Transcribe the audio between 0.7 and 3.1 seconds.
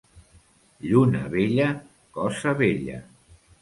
Lluna vella, cosa bella.